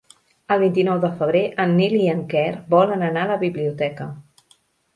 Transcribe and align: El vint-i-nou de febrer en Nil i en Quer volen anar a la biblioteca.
El 0.53 0.61
vint-i-nou 0.61 1.01
de 1.03 1.11
febrer 1.19 1.43
en 1.65 1.75
Nil 1.81 1.93
i 1.99 2.09
en 2.15 2.25
Quer 2.33 2.47
volen 2.77 3.07
anar 3.11 3.27
a 3.29 3.31
la 3.35 3.39
biblioteca. 3.47 4.13